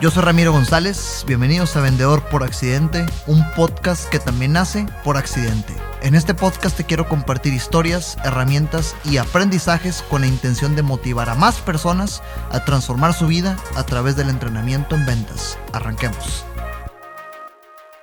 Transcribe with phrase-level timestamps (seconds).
[0.00, 5.18] Yo soy Ramiro González, bienvenidos a Vendedor por Accidente, un podcast que también nace por
[5.18, 5.74] accidente.
[6.00, 11.28] En este podcast te quiero compartir historias, herramientas y aprendizajes con la intención de motivar
[11.28, 15.58] a más personas a transformar su vida a través del entrenamiento en ventas.
[15.74, 16.46] Arranquemos.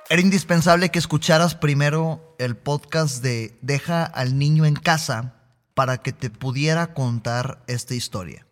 [0.08, 5.34] Era indispensable que escucharas primero el podcast de Deja al niño en casa
[5.74, 8.46] para que te pudiera contar esta historia.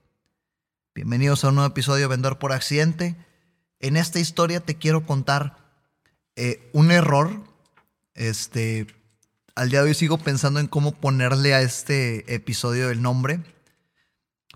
[0.96, 3.14] Bienvenidos a un nuevo episodio de Vendedor por Accidente.
[3.80, 5.56] En esta historia te quiero contar
[6.36, 7.42] eh, un error.
[8.14, 8.86] Este,
[9.54, 13.42] al día de hoy sigo pensando en cómo ponerle a este episodio el nombre.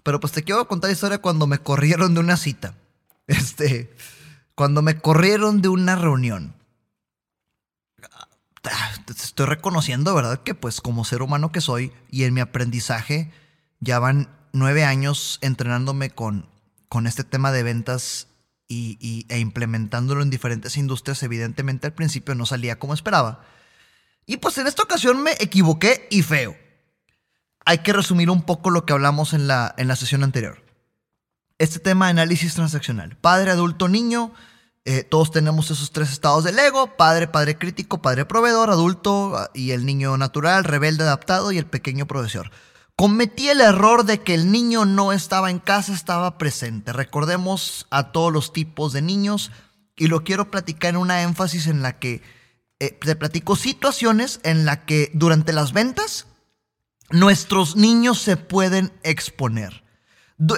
[0.02, 2.75] Pero pues te quiero contar la historia cuando me corrieron de una cita.
[3.27, 3.95] Este,
[4.56, 6.52] cuando me corrieron de una reunión.
[9.06, 10.42] Te estoy reconociendo, ¿verdad?
[10.42, 13.30] Que pues como ser humano que soy y en mi aprendizaje
[13.78, 16.48] ya van nueve años entrenándome con,
[16.89, 18.27] con este tema de ventas
[18.70, 23.45] y, e implementándolo en diferentes industrias, evidentemente al principio no salía como esperaba.
[24.27, 26.56] Y pues en esta ocasión me equivoqué y feo.
[27.64, 30.62] Hay que resumir un poco lo que hablamos en la, en la sesión anterior.
[31.58, 33.17] Este tema de análisis transaccional.
[33.17, 34.33] Padre, adulto, niño.
[34.84, 36.97] Eh, todos tenemos esos tres estados del ego.
[36.97, 41.67] Padre, padre crítico, padre proveedor, adulto ah, y el niño natural, rebelde adaptado y el
[41.67, 42.50] pequeño profesor.
[43.01, 46.93] Cometí el error de que el niño no estaba en casa, estaba presente.
[46.93, 49.53] Recordemos a todos los tipos de niños
[49.97, 52.20] y lo quiero platicar en una énfasis en la que
[52.79, 56.27] eh, te platico situaciones en la que durante las ventas
[57.09, 59.83] nuestros niños se pueden exponer.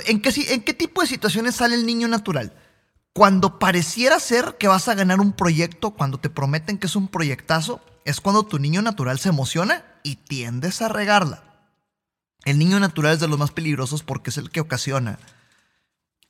[0.06, 2.54] ¿En qué, ¿En qué tipo de situaciones sale el niño natural?
[3.12, 7.06] Cuando pareciera ser que vas a ganar un proyecto, cuando te prometen que es un
[7.06, 11.51] proyectazo, es cuando tu niño natural se emociona y tiendes a regarla.
[12.44, 15.18] El niño natural es de los más peligrosos porque es el que ocasiona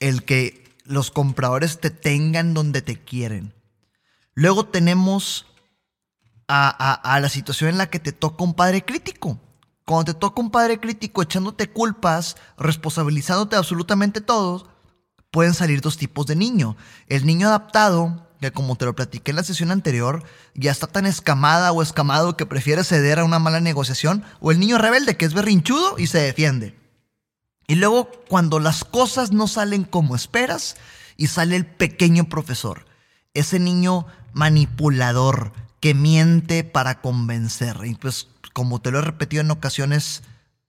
[0.02, 3.54] el que los compradores te tengan donde te quieren.
[4.34, 5.46] Luego tenemos
[6.48, 9.38] a, la situación en la que te toca un padre crítico.
[9.86, 14.68] Cuando te toca un padre crítico echándote culpas, responsabilizándote absolutamente todo,
[15.30, 16.76] pueden salir dos tipos de niño.
[17.06, 21.06] El niño adaptado, que como te lo platiqué en la sesión anterior, ya está tan
[21.06, 25.24] escamada o escamado que prefiere ceder a una mala negociación, o el niño rebelde que
[25.24, 26.76] es berrinchudo y se defiende.
[27.66, 30.76] Y luego cuando las cosas no salen como esperas
[31.16, 32.84] y sale el pequeño profesor,
[33.32, 37.78] ese niño manipulador que miente para convencer.
[37.84, 40.22] Y pues como te lo he repetido en ocasiones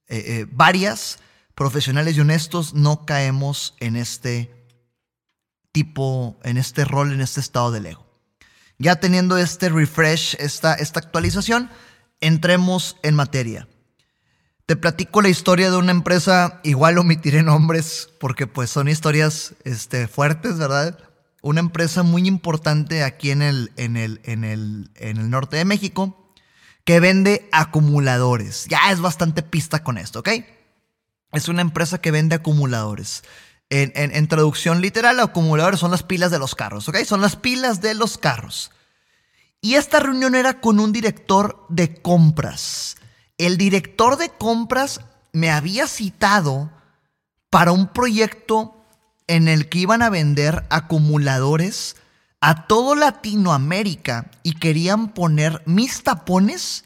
[0.08, 1.20] eh, eh, varias,
[1.56, 4.63] profesionales y honestos no caemos en este
[5.74, 8.06] tipo, en este rol, en este estado del ego.
[8.80, 11.70] Ya teniendo este refresh, esta, esta actualización,
[12.22, 13.68] entremos en materia.
[14.66, 20.08] Te platico la historia de una empresa, igual omitiré nombres porque pues son historias este,
[20.08, 20.98] fuertes, ¿verdad?
[21.42, 25.66] Una empresa muy importante aquí en el, en, el, en, el, en el norte de
[25.66, 26.32] México
[26.86, 28.66] que vende acumuladores.
[28.70, 30.30] Ya es bastante pista con esto, ¿ok?
[31.34, 33.24] Es una empresa que vende acumuladores.
[33.76, 36.98] En, traducción literal, acumuladores son las pilas de los carros, ¿ok?
[37.06, 38.70] Son las pilas de los carros.
[39.62, 42.98] Y esta reunión era con un director de compras.
[43.40, 45.02] El director de compras
[45.32, 46.70] me había citado
[47.50, 48.76] para un proyecto
[49.26, 51.96] en el que iban a vender acumuladores
[52.42, 56.84] a todo Latinoamérica y querían poner mis tapones.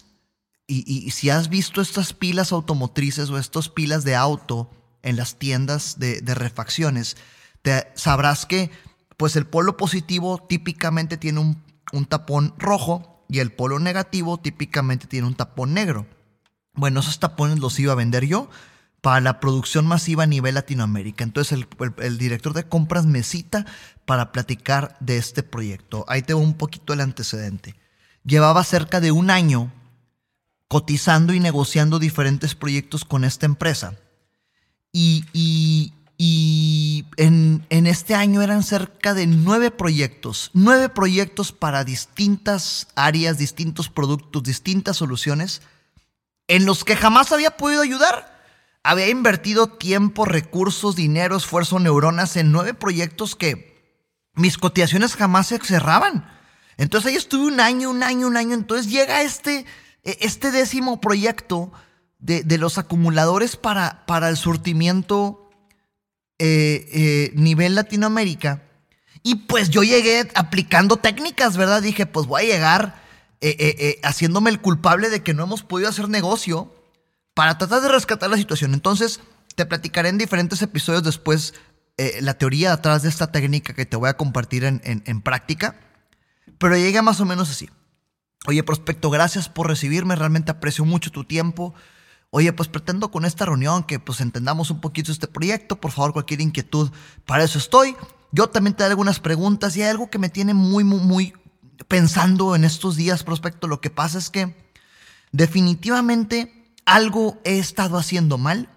[0.68, 4.70] Y, y, si has visto estas pilas automotrices o estas pilas de auto
[5.04, 7.18] en las tiendas de, refacciones,
[7.62, 8.72] te, sabrás que
[9.18, 15.28] pues el polo positivo típicamente tiene un, tapón rojo y el polo negativo típicamente tiene
[15.28, 16.06] un tapón negro.
[16.74, 18.50] Bueno, esos tapones los iba a vender yo
[19.02, 21.24] para la producción masiva a nivel Latinoamérica.
[21.24, 21.66] Entonces
[22.00, 23.66] el, director de compras me cita
[24.06, 26.06] para platicar de este proyecto.
[26.08, 27.76] Ahí tengo un poquito el antecedente.
[28.24, 29.72] Llevaba cerca de un año
[30.68, 33.96] cotizando y negociando diferentes proyectos con esta empresa.
[35.00, 35.94] Y,
[37.18, 43.90] en, en, este año eran cerca de nueve proyectos, nueve proyectos para distintas áreas, distintos
[43.90, 45.62] productos, distintas soluciones,
[46.48, 48.36] en los que jamás había podido ayudar.
[48.82, 54.02] Había invertido tiempo, recursos, dinero, esfuerzo, neuronas en nueve proyectos que
[54.34, 56.28] mis cotizaciones jamás se cerraban.
[56.78, 58.56] Entonces ahí estuve un año, un año, un año.
[58.56, 59.66] Entonces llega este,
[60.04, 61.72] e, este décimo proyecto
[62.20, 65.50] de, los acumuladores para, para el surtimiento
[66.40, 68.64] eh, eh, nivel Latinoamérica.
[69.24, 71.82] Y pues yo llegué aplicando técnicas, ¿verdad?
[71.82, 73.04] Dije, pues voy a llegar
[73.42, 76.74] eh, haciéndome el culpable de que no hemos podido hacer negocio
[77.34, 78.74] para tratar de rescatar la situación.
[78.74, 79.20] Entonces,
[79.56, 81.54] te platicaré en diferentes episodios después
[82.22, 85.80] la teoría atrás de esta técnica que te voy a compartir en, en práctica,
[86.60, 87.70] pero llega más o menos así.
[88.46, 91.74] Oye, prospecto, gracias por recibirme, realmente aprecio mucho tu tiempo.
[92.30, 95.80] Oye, pues pretendo con esta reunión que pues entendamos un poquito este proyecto.
[95.80, 96.92] Por favor, cualquier inquietud,
[97.26, 97.96] para eso estoy.
[98.32, 101.34] Yo también te daré algunas preguntas y hay algo que me tiene muy, muy, muy
[101.88, 103.68] pensando en estos días, prospecto.
[103.68, 104.56] Lo que pasa es que
[105.32, 108.70] definitivamente algo he estado haciendo mal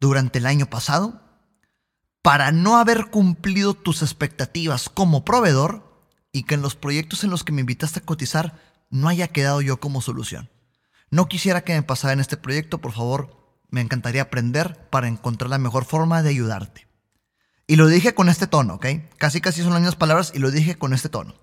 [0.00, 1.20] durante el año pasado
[2.22, 5.84] para no haber cumplido tus expectativas como proveedor
[6.32, 8.58] y que en los proyectos en los que me invitaste a cotizar
[8.90, 10.48] no haya quedado yo como solución.
[11.14, 13.36] No quisiera que me pasara en este proyecto, por favor,
[13.70, 16.88] me encantaría aprender para encontrar la mejor forma de ayudarte.
[17.68, 18.86] Y lo dije con este tono, ¿ok?
[19.16, 21.36] Casi casi son las mismas palabras y lo dije con este tono.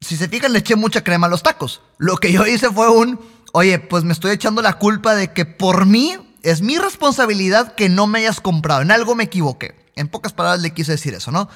[0.00, 1.82] Si se fijan, le eché mucha crema a los tacos.
[1.98, 3.18] Lo que yo hice fue un,
[3.52, 7.88] oye, pues me estoy echando la culpa de que por mí es mi responsabilidad que
[7.88, 8.82] no me hayas comprado.
[8.82, 9.90] En algo me equivoqué.
[9.96, 11.48] En pocas palabras le quise decir eso, ¿no?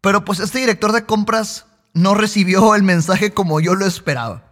[0.00, 4.45] Pero pues este director de compras no recibió el mensaje como yo lo esperaba.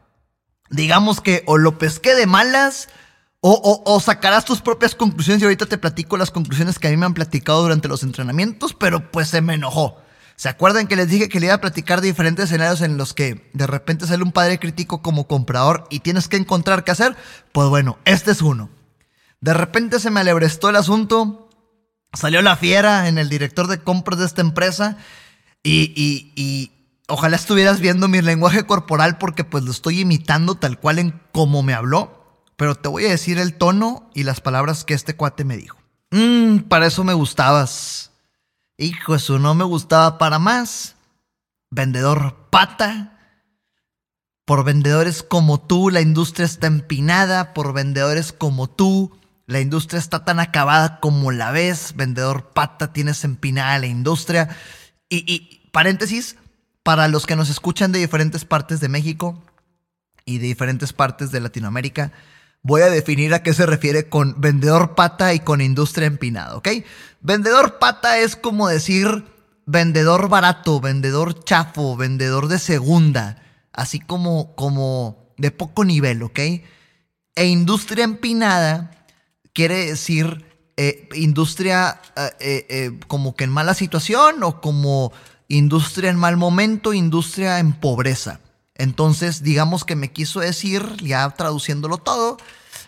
[0.75, 2.89] Digamos que o lo pesqué de malas
[3.41, 7.05] o, sacarás tus propias conclusiones y ahorita te platico las conclusiones que a mí me
[7.05, 9.99] han platicado durante los entrenamientos, pero pues se me enojó.
[10.35, 13.51] ¿Se acuerdan que les dije que le iba a platicar diferentes escenarios en los que
[13.53, 17.15] de repente sale un padre crítico como comprador y tienes que encontrar qué hacer?
[17.53, 18.71] Pues bueno, este es uno.
[19.41, 21.51] De repente se me alebrestó el asunto,
[22.15, 24.97] salió la fiera en el director de compras de esta empresa
[25.63, 25.93] y,
[26.35, 26.74] y
[27.09, 31.63] ojalá estuvieras viendo mi lenguaje corporal porque pues lo estoy imitando tal cual en cómo
[31.63, 32.43] me habló.
[32.57, 35.79] Pero te voy a decir el tono y las palabras que este cuate me dijo.
[36.11, 38.13] Mmm, para eso me gustabas.
[38.79, 40.95] Hijo, eso no me gustaba para más.
[41.71, 43.11] Vendedor pata.
[44.45, 47.55] Por vendedores como tú, la industria está empinada.
[47.55, 51.95] Por vendedores como tú, la industria está tan acabada como la ves.
[51.97, 54.57] Vendedor pata, tienes empinada la industria.
[55.09, 56.37] Y, y paréntesis,
[56.85, 59.43] para los que nos escuchan de diferentes partes de México
[60.25, 62.13] y de diferentes partes de Latinoamérica,
[62.63, 66.69] voy a definir a qué se refiere con vendedor pata y con industria empinada, ¿ok?
[67.21, 69.25] Vendedor pata es como decir
[69.67, 73.43] vendedor barato, vendedor chafo, vendedor de segunda,
[73.73, 76.39] así como, como de poco nivel, ¿ok?
[76.39, 78.91] E industria empinada
[79.55, 80.45] quiere decir
[80.77, 82.01] eh, industria
[82.41, 85.13] eh, eh, como que en mala situación o como
[85.49, 88.41] industria en mal momento, industria en pobreza.
[88.75, 92.39] Entonces, digamos que me quiso decir, ya traduciéndolo todo,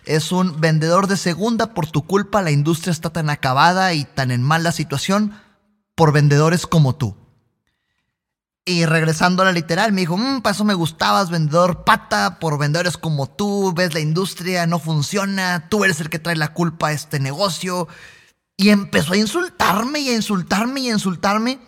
[0.05, 4.31] es un vendedor de segunda, por tu culpa la industria está tan acabada y tan
[4.31, 5.33] en mala situación
[5.95, 7.15] por vendedores como tú.
[8.65, 12.57] Y regresando a la literal, me dijo, mmm, para eso me gustabas, vendedor pata, por
[12.57, 16.89] vendedores como tú, ves la industria, no funciona, tú eres el que trae la culpa
[16.89, 17.87] a este negocio.
[18.57, 21.59] Y empezó a insultarme y a insultarme y a insultarme.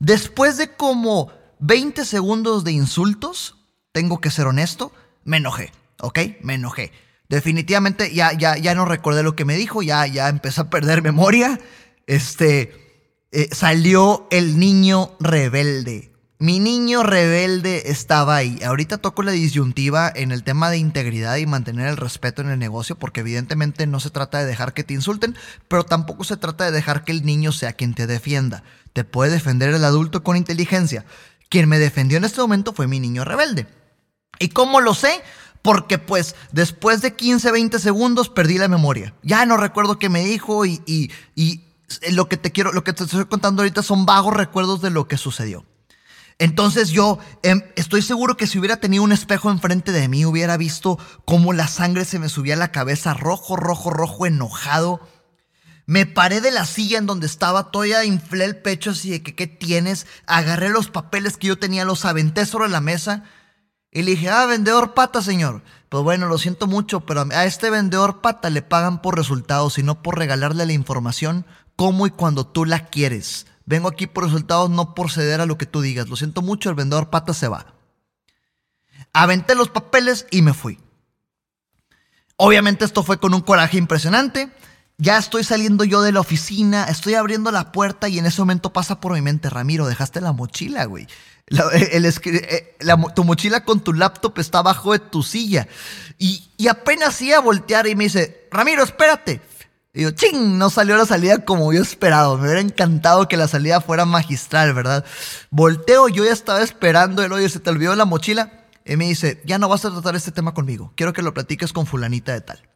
[0.00, 1.30] Después de como
[1.60, 3.56] 20 segundos de insultos,
[3.92, 4.92] tengo que ser honesto,
[5.24, 6.18] me enojé, ¿ok?
[6.40, 6.90] Me enojé.
[7.28, 11.02] Definitivamente ya, ya, ya no recordé lo que me dijo, ya, ya empecé a perder
[11.02, 11.60] memoria.
[12.06, 16.09] Este, eh, salió el niño rebelde.
[16.42, 18.60] Mi niño rebelde estaba ahí.
[18.64, 22.58] Ahorita toco la disyuntiva en el tema de integridad y mantener el respeto en el
[22.58, 25.36] negocio, porque evidentemente no se trata de dejar que te insulten,
[25.68, 28.64] pero tampoco se trata de dejar que el niño sea quien te defienda.
[28.94, 31.04] Te puede defender el adulto con inteligencia.
[31.50, 33.66] Quien me defendió en este momento fue mi niño rebelde.
[34.38, 35.20] ¿Y cómo lo sé?
[35.60, 39.12] Porque pues después de 15, 20 segundos perdí la memoria.
[39.22, 41.66] Ya no recuerdo qué me dijo y, y, y
[42.12, 45.06] lo que te quiero, lo que te estoy contando ahorita son vagos recuerdos de lo
[45.06, 45.66] que sucedió.
[46.40, 50.56] Entonces yo em, estoy seguro que si hubiera tenido un espejo enfrente de mí, hubiera
[50.56, 55.06] visto cómo la sangre se me subía a la cabeza, rojo, rojo, rojo, enojado.
[55.84, 59.34] Me paré de la silla en donde estaba, todavía inflé el pecho así de que,
[59.34, 60.06] ¿qué tienes?
[60.26, 63.24] Agarré los papeles que yo tenía, los aventé sobre la mesa
[63.90, 65.62] y le dije, ah, vendedor pata, señor.
[65.90, 69.82] Pues bueno, lo siento mucho, pero a este vendedor pata le pagan por resultados y
[69.82, 71.44] no por regalarle la información
[71.76, 73.44] cómo y cuando tú la quieres.
[73.66, 76.08] Vengo aquí por resultados, no por ceder a lo que tú digas.
[76.08, 77.74] Lo siento mucho, el vendedor pata se va.
[79.12, 80.78] Aventé los papeles y me fui.
[82.36, 84.50] Obviamente esto fue con un coraje impresionante.
[84.96, 88.72] Ya estoy saliendo yo de la oficina, estoy abriendo la puerta y en ese momento
[88.72, 91.06] pasa por mi mente, Ramiro, dejaste la mochila, güey.
[91.50, 92.76] Eh,
[93.14, 95.66] tu mochila con tu laptop está abajo de tu silla.
[96.18, 99.40] Y, y apenas iba a voltear y me dice, Ramiro, espérate.
[99.92, 102.36] Y yo, ching, no salió la salida como yo esperado.
[102.36, 105.04] Me hubiera encantado que la salida fuera magistral, ¿verdad?
[105.50, 108.66] Volteo, yo ya estaba esperando el oye, se te olvidó la mochila.
[108.84, 110.92] Y me dice, ya no vas a tratar este tema conmigo.
[110.96, 112.68] Quiero que lo platiques con fulanita de tal.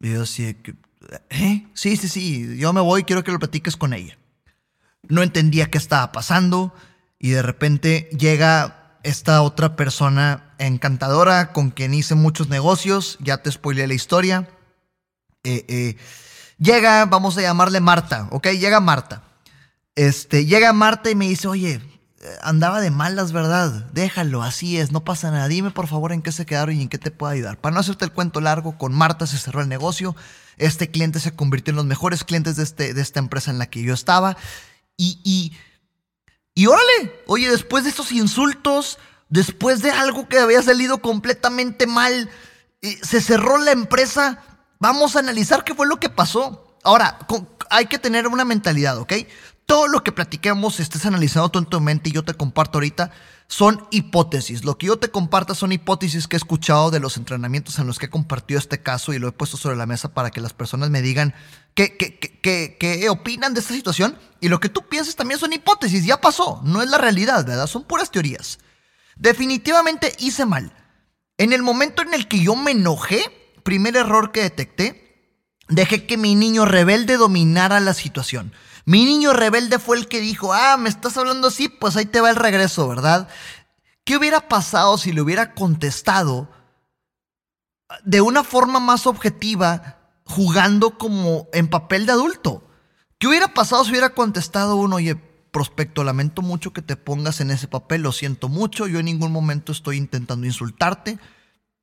[0.00, 0.56] Y yo así,
[1.30, 1.66] ¿eh?
[1.74, 4.18] Sí, sí, sí, yo me voy, quiero que lo platiques con ella.
[5.08, 6.74] No entendía qué estaba pasando
[7.18, 13.50] y de repente llega esta otra persona encantadora con quien hice muchos negocios, ya te
[13.50, 14.48] spoileé la historia.
[15.44, 15.96] Eh, eh,
[16.58, 18.48] llega, vamos a llamarle Marta, ¿ok?
[18.48, 19.22] Llega Marta.
[19.94, 21.80] Este, llega Marta y me dice, oye,
[22.42, 23.70] andaba de malas, ¿verdad?
[23.92, 25.48] Déjalo, así es, no pasa nada.
[25.48, 27.58] Dime por favor en qué se quedaron y en qué te puedo ayudar.
[27.58, 30.16] Para no hacerte el cuento largo, con Marta se cerró el negocio.
[30.56, 33.66] Este cliente se convirtió en los mejores clientes de, este, de esta empresa en la
[33.66, 34.36] que yo estaba.
[34.96, 35.56] Y, y,
[36.54, 42.28] y órale, oye, después de estos insultos, después de algo que había salido completamente mal,
[42.82, 44.42] eh, se cerró la empresa.
[44.78, 46.76] Vamos a analizar qué fue lo que pasó.
[46.84, 47.18] Ahora,
[47.70, 49.12] hay que tener una mentalidad, ¿ok?
[49.68, 53.10] todo lo que platiquemos, estés analizando tú en tu mente y yo te comparto ahorita,
[53.48, 54.64] son hipótesis.
[54.64, 57.98] Lo que yo te comparta son hipótesis que he escuchado de los entrenamientos en los
[57.98, 60.54] que he compartido este caso y lo he puesto sobre la mesa para que las
[60.54, 61.34] personas me digan
[61.74, 64.16] qué, qué, opinan de esta situación.
[64.40, 67.66] Y lo que tú piensas también son hipótesis, ya pasó, no es la realidad, ¿verdad?
[67.66, 68.60] Son puras teorías.
[69.16, 70.72] Definitivamente hice mal.
[71.36, 73.20] En el momento en el que yo me enojé,
[73.68, 78.54] primer error que detecté, dejé que mi niño rebelde dominara la situación.
[78.86, 82.22] Mi niño rebelde fue el que dijo, ah, me estás hablando así, pues ahí te
[82.22, 83.28] va el regreso, ¿verdad?
[84.04, 86.50] ¿Qué hubiera pasado si le hubiera contestado
[88.04, 92.66] de una forma más objetiva, jugando como en papel de adulto?
[93.18, 95.16] ¿Qué hubiera pasado si hubiera contestado uno, oye,
[95.52, 99.30] prospecto, lamento mucho que te pongas en ese papel, lo siento mucho, yo en ningún
[99.30, 101.18] momento estoy intentando insultarte,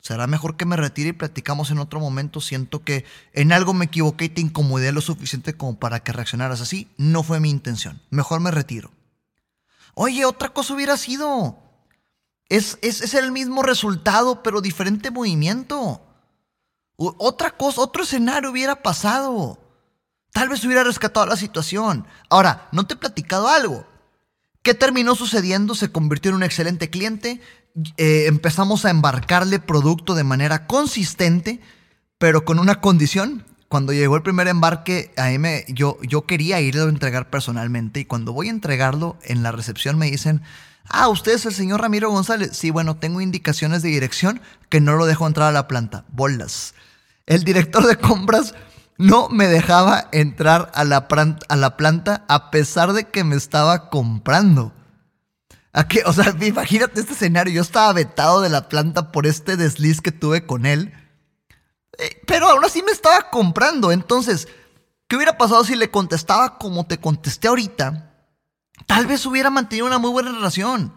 [0.05, 2.39] Será mejor que me retire y platicamos en otro momento.
[2.39, 6.61] Siento que en algo me equivoqué y te incomodé lo suficiente como para que reaccionaras
[6.61, 6.87] así.
[6.95, 7.99] No fue mi intención.
[8.11, 8.91] Mejor me retiro.
[9.95, 11.57] Oye, otra cosa hubiera sido.
[12.49, 15.99] Es, es, el mismo resultado, pero diferente movimiento.
[16.97, 19.57] otra cosa, otro escenario hubiera pasado.
[20.31, 22.05] Tal vez hubiera rescatado la situación.
[22.29, 23.87] Ahora, no te he platicado algo.
[24.61, 25.73] ¿Qué terminó sucediendo?
[25.73, 27.41] Se convirtió en un excelente cliente.
[27.97, 31.59] Eh, empezamos a embarcarle producto de manera consistente,
[32.17, 33.45] pero con una condición.
[33.67, 38.05] Cuando llegó el primer embarque, a mí yo, yo quería irlo a entregar personalmente y
[38.05, 40.41] cuando voy a entregarlo en la recepción me dicen,
[40.87, 42.51] ah, usted es el señor Ramiro González.
[42.53, 44.39] Sí, bueno, tengo indicaciones de dirección
[44.69, 46.05] que no lo dejo entrar a la planta.
[46.09, 46.75] Bolas.
[47.25, 48.53] El director de compras
[48.97, 51.07] no me dejaba entrar a la
[51.75, 54.71] planta a pesar de que me estaba comprando
[56.05, 57.53] o sea, imagínate este escenario.
[57.53, 60.93] Yo estaba vetado de la planta por este desliz que tuve con él.
[61.97, 63.91] Eh, pero aún así me estaba comprando.
[63.91, 64.47] Entonces,
[65.07, 68.13] ¿qué hubiera pasado si le contestaba como te contesté ahorita?
[68.85, 70.93] Tal vez hubiera mantenido una muy buena relación.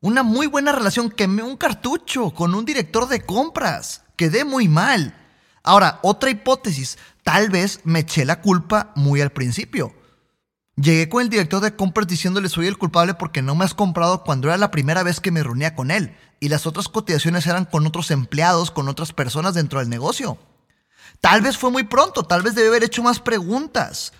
[0.00, 1.10] Una muy buena relación.
[1.10, 4.02] Quemé un cartucho con un director de compras.
[4.16, 5.14] Quedé muy mal.
[5.62, 6.98] Ahora, otra hipótesis.
[7.22, 9.94] Tal vez me eché la culpa muy al principio.
[10.80, 14.22] Llegué con el director de compras diciéndole soy el culpable porque no me has comprado
[14.22, 17.64] cuando era la primera vez que me reunía con él y las otras cotizaciones eran
[17.64, 20.38] con otros empleados, con otras personas dentro del negocio.
[21.20, 24.12] Tal vez fue muy pronto, tal vez debí haber hecho más preguntas,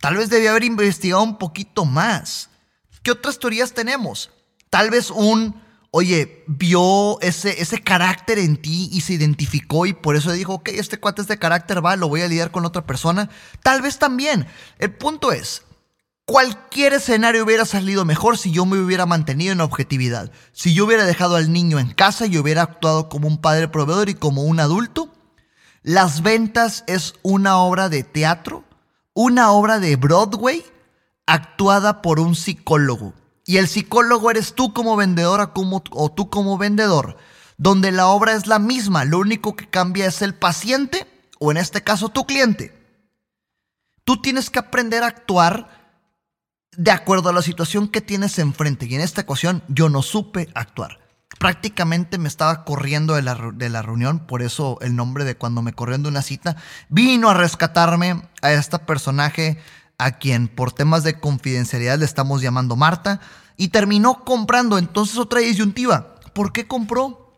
[0.00, 2.48] tal vez debí haber investigado un poquito más.
[3.02, 4.30] ¿Qué otras teorías tenemos?
[4.70, 5.60] Tal vez un,
[5.90, 10.70] oye, vio ese, ese carácter en ti y se identificó y por eso dijo, ok,
[10.70, 13.28] este cuate es de carácter, va, lo voy a lidiar con otra persona.
[13.62, 14.46] Tal vez también.
[14.78, 15.64] El punto es,
[16.28, 20.30] Cualquier escenario hubiera salido mejor si yo me hubiera mantenido en objetividad.
[20.52, 24.10] Si yo hubiera dejado al niño en casa y hubiera actuado como un padre proveedor
[24.10, 25.10] y como un adulto.
[25.82, 28.64] Las ventas es una obra de teatro,
[29.14, 30.62] una obra de Broadway
[31.24, 33.14] actuada por un psicólogo.
[33.46, 37.16] Y el psicólogo eres tú como vendedora o tú como vendedor,
[37.56, 41.06] donde la obra es la misma, lo único que cambia es el paciente
[41.38, 42.76] o en este caso tu cliente.
[44.04, 45.77] Tú tienes que aprender a actuar
[46.78, 48.86] de acuerdo a la situación que tienes enfrente.
[48.86, 51.00] Y en esta ocasión yo no supe actuar.
[51.40, 55.60] Prácticamente me estaba corriendo de la, de la reunión, por eso el nombre de cuando
[55.60, 56.56] me corriendo de una cita.
[56.88, 59.58] Vino a rescatarme a este personaje
[59.98, 63.20] a quien por temas de confidencialidad le estamos llamando Marta
[63.56, 64.78] y terminó comprando.
[64.78, 67.34] Entonces otra disyuntiva, ¿por qué compró?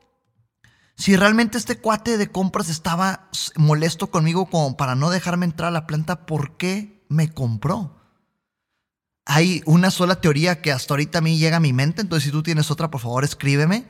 [0.97, 5.73] Si realmente este cuate de compras estaba molesto conmigo como para no dejarme entrar a
[5.73, 8.00] la planta, ¿por qué me compró?
[9.33, 12.33] Hay una sola teoría que hasta ahorita a mí llega a mi mente, entonces si
[12.33, 13.85] tú tienes otra, por favor, escríbeme.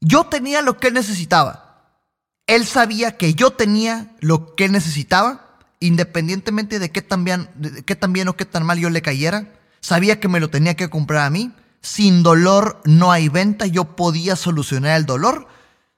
[0.00, 1.98] Yo tenía lo que él necesitaba.
[2.46, 7.50] Él sabía que yo tenía lo que él necesitaba, independientemente de qué tan bien,
[7.84, 9.52] qué tan o qué tan mal yo le cayera.
[9.80, 11.50] Sabía que me lo tenía que comprar a mí.
[11.80, 15.48] Sin dolor no hay venta, yo podía solucionar el dolor.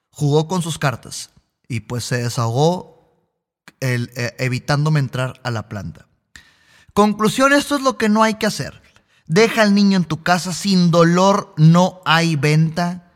[0.09, 1.29] Jugó con sus cartas
[1.67, 3.29] y pues se desahogó
[3.81, 6.08] eh, evitándome entrar a la planta.
[6.99, 8.81] Conclusión, esto es lo que no hay que hacer.
[9.25, 13.13] Deja al niño en tu casa sin dolor, no hay venta.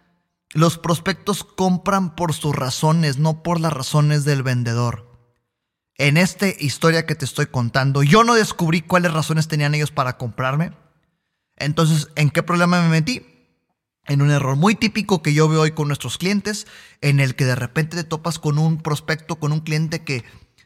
[0.54, 5.12] Los prospectos compran por sus razones, no por las razones del vendedor.
[5.98, 10.18] En esta historia que te estoy contando, yo no descubrí cuáles razones tenían ellos para
[10.18, 10.72] comprarme.
[11.58, 13.26] Entonces, ¿en qué problema me metí?
[14.06, 16.68] En un error muy típico que yo veo hoy con nuestros clientes,
[17.02, 20.24] en el que de repente te topas con un prospecto, con un cliente que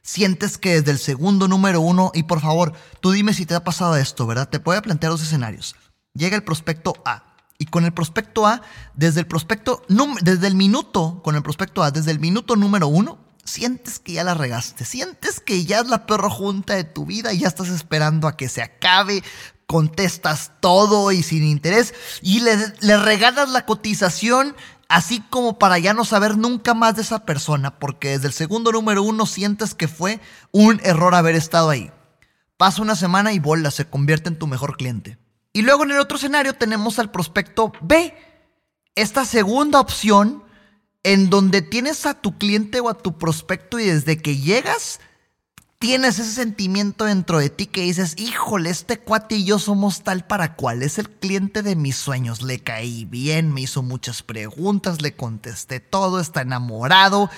[0.07, 2.71] sientes que desde el segundo número uno, y por favor,
[3.01, 4.47] tú dime si te ha pasado esto, ¿verdad?
[4.47, 5.75] Te puedo plantear dos escenarios.
[6.13, 7.35] Llega el prospecto A.
[7.57, 8.61] Y con el prospecto A,
[8.93, 9.83] desde el prospecto,
[10.21, 14.23] desde el minuto, con el prospecto A, desde el minuto número uno, sientes que ya
[14.23, 17.67] la regaste, sientes que ya es la perro junta de tu vida y ya estás
[17.67, 19.23] esperando a que se acabe,
[19.65, 24.55] contestas todo y sin interés y le regalas la cotización
[24.89, 28.72] así como para ya no saber nunca más de esa persona, porque desde el segundo
[28.72, 30.20] número uno sientes que fue
[30.51, 31.91] un error haber estado ahí.
[32.58, 35.17] Pasa una semana y bola, se convierte en tu mejor cliente.
[35.53, 38.13] Y luego en el otro escenario tenemos al prospecto B,
[38.96, 40.44] esta segunda opción
[41.03, 45.00] en donde tienes a tu cliente o a tu prospecto y desde que llegas
[45.79, 50.25] tienes ese sentimiento dentro de ti que dices, híjole, este cuate y yo somos tal
[50.25, 55.01] para cual, es el cliente de mis sueños, le caí bien, me hizo muchas preguntas,
[55.01, 57.29] le contesté todo, está enamorado,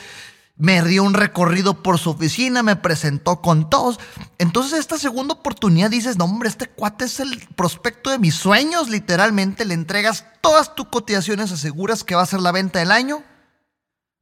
[0.56, 4.00] me dio un recorrido por su oficina, me presentó con todos.
[4.38, 8.90] Entonces esta segunda oportunidad dices, no hombre, este cuate es el prospecto de mis sueños,
[8.90, 13.22] literalmente le entregas todas tus cotizaciones, aseguras que va a ser la venta del año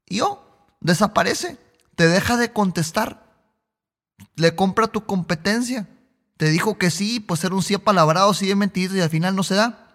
[0.08, 0.44] y oh,
[0.80, 1.58] desaparece,
[1.96, 3.27] te deja de contestar
[4.36, 5.88] le compra tu competencia.
[6.38, 9.36] Te dijo que sí, pues era un sí apalabrado, sí de mentiras y al final
[9.36, 9.88] no se da.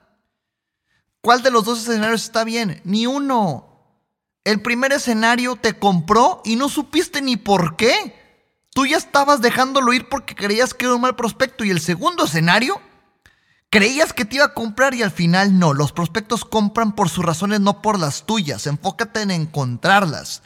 [1.20, 2.80] ¿Cuál de los dos escenarios está bien?
[2.84, 3.68] Ni uno.
[4.44, 8.20] El primer escenario te compró y no supiste ni por qué.
[8.74, 11.64] Tú ya estabas dejándolo ir porque creías que era un mal prospecto.
[11.64, 12.80] Y el segundo escenario,
[13.70, 15.74] creías que te iba a comprar y al final no.
[15.74, 18.66] Los prospectos compran por sus razones, no por las tuyas.
[18.66, 20.42] Enfócate en encontrarlas.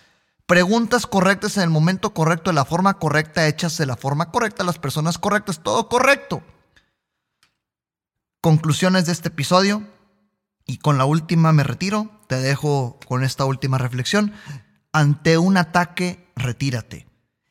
[0.46, 4.62] Preguntas correctas en el momento correcto, de la forma correcta, hechas de la forma correcta,
[4.62, 6.40] las personas correctas, todo correcto.
[8.40, 9.82] Conclusiones de este episodio.
[10.64, 12.10] Y con la última me retiro.
[12.28, 14.32] Te dejo con esta última reflexión.
[14.92, 17.08] Ante un ataque, retírate.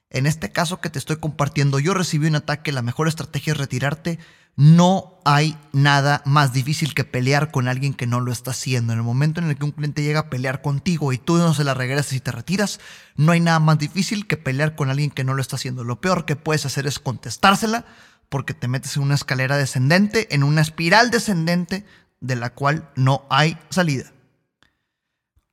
[0.10, 3.60] En este caso que te estoy compartiendo, yo recibí un ataque, la mejor estrategia es
[3.60, 4.20] retirarte
[4.56, 8.94] no hay nada más difícil que pelear con alguien que no lo está haciendo.
[8.94, 11.54] En el momento en el que un cliente llega a pelear contigo y tú no
[11.54, 12.80] se la regresas y te retiras,
[13.16, 15.84] no hay nada más difícil que pelear con alguien que no lo está haciendo.
[15.84, 17.86] Lo peor que puedes hacer es contestársela
[18.30, 21.86] porque te metes en una escalera descendente, en una espiral descendente
[22.22, 24.12] de la cual no hay salida.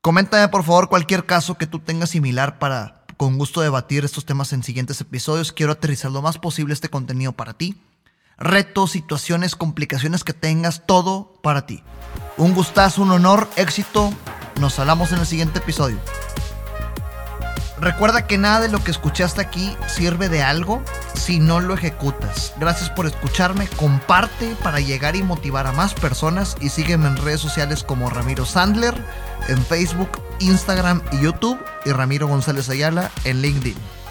[0.01, 4.53] Coméntame por favor cualquier caso que tú tengas similar para con gusto debatir estos temas
[4.53, 5.53] en siguientes episodios.
[5.53, 7.81] Quiero aterrizar lo más posible este contenido para ti
[8.39, 11.83] retos, situaciones, complicaciones que tengas, todo para ti.
[12.37, 14.13] Un gustazo, un honor, éxito.
[14.61, 15.99] Nos hablamos en el siguiente episodio.
[17.83, 20.81] Recuerda que nada de lo que escuchaste aquí sirve de algo
[21.15, 22.55] si no lo ejecutas.
[22.61, 27.41] Gracias por escucharme, comparte para llegar y motivar a más personas y sígueme en redes
[27.41, 28.95] sociales como Ramiro Sandler,
[29.49, 34.02] en Facebook, Instagram y YouTube y Ramiro González Ayala en LinkedIn.